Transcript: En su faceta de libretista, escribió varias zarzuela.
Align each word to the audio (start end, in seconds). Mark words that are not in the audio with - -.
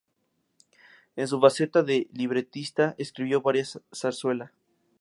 En 1.15 1.27
su 1.27 1.39
faceta 1.39 1.83
de 1.83 2.07
libretista, 2.11 2.95
escribió 2.97 3.43
varias 3.43 3.79
zarzuela. 3.93 4.51